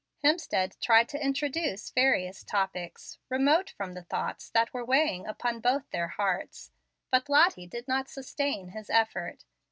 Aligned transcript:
Hemstead 0.23 0.79
tried 0.79 1.07
to 1.09 1.23
introduce 1.23 1.91
various 1.91 2.43
topics 2.43 3.19
remote 3.29 3.69
from 3.69 3.93
the 3.93 4.01
thoughts 4.01 4.49
that 4.49 4.73
were 4.73 4.83
weighing 4.83 5.27
upon 5.27 5.59
both 5.59 5.87
their 5.91 6.07
hearts, 6.07 6.71
but 7.11 7.29
Lottie 7.29 7.67
did 7.67 7.87
not 7.87 8.09
sustain 8.09 8.69
his 8.69 8.89
effort. 8.89 9.45